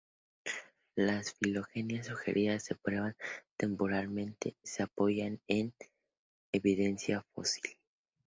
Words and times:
Las 0.95 1.35
filogenias 1.35 2.07
sugeridas 2.07 2.63
se 2.63 2.73
prueban 2.73 3.15
temporalmente, 3.55 4.55
se 4.63 4.81
apoyan 4.81 5.39
en 5.45 5.75
evidencia 6.51 7.21
fósil. 7.35 7.77